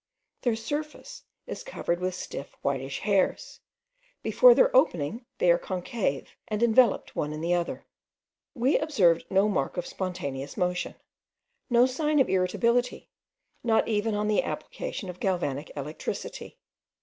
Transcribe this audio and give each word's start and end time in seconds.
Their 0.41 0.55
surface 0.55 1.25
is 1.45 1.63
covered 1.63 1.99
with 1.99 2.15
stiff 2.15 2.55
whitish 2.63 3.01
hairs; 3.01 3.59
before 4.23 4.55
their 4.55 4.75
opening 4.75 5.27
they 5.37 5.51
are 5.51 5.59
concave, 5.59 6.35
and 6.47 6.63
enveloped 6.63 7.15
one 7.15 7.31
in 7.31 7.39
the 7.39 7.53
other. 7.53 7.85
We 8.55 8.79
observed 8.79 9.25
no 9.29 9.47
mark 9.47 9.77
of 9.77 9.85
spontaneous 9.85 10.57
motion, 10.57 10.95
no 11.69 11.85
sign 11.85 12.17
of 12.17 12.29
irritability, 12.29 13.11
not 13.63 13.87
even 13.87 14.15
on 14.15 14.27
the 14.27 14.41
application 14.41 15.07
of 15.07 15.19
galvanic 15.19 15.71
electricity. 15.75 16.57